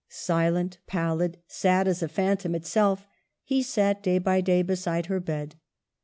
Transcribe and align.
Silent, 0.09 0.79
pallid, 0.87 1.37
sad 1.45 1.87
as 1.87 2.01
a 2.01 2.07
phantom 2.07 2.55
itself, 2.55 3.05
he 3.43 3.61
sat 3.61 4.01
day 4.01 4.17
by 4.17 4.41
day 4.41 4.63
beside 4.63 5.05
her 5.05 5.19
bed. 5.19 5.57